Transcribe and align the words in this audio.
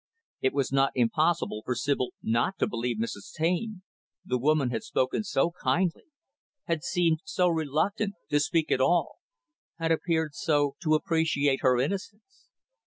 It 0.41 0.55
was 0.55 0.73
impossible 0.95 1.61
for 1.63 1.75
Sibyl 1.75 2.15
not 2.23 2.57
to 2.57 2.67
believe 2.67 2.97
Mrs. 2.97 3.31
Taine 3.35 3.83
the 4.25 4.39
woman 4.39 4.71
had 4.71 4.81
spoken 4.81 5.23
so 5.23 5.51
kindly; 5.51 6.05
had 6.63 6.81
seemed 6.83 7.19
so 7.23 7.47
reluctant 7.49 8.15
to 8.31 8.39
speak 8.39 8.71
at 8.71 8.81
all; 8.81 9.17
had 9.77 9.91
appeared 9.91 10.33
so 10.33 10.75
to 10.81 10.95
appreciate 10.95 11.61
her 11.61 11.79
innocence. 11.79 12.47